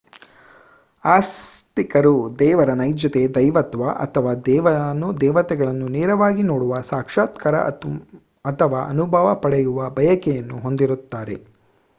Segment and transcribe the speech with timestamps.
[1.03, 7.55] ಆಸ್ತಿಕರು ದೇವರ ನೈಜತೆ/ ದೈವತ್ವ ಅಥವಾ ದೇವಾನು ದೇವತೆಗಳನ್ನು ನೇರವಾಗಿ ನೋಡುವ ಸಾಕ್ಷಾತ್ಕಾರ
[8.45, 11.37] ಅಥವಾ ಅನುಭವ ಪಡೆಯುವ ಬಯಕೆಯನ್ನು ಹೊಂದಿರುತ್ತಾರೆ